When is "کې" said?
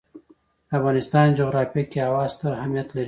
1.91-1.99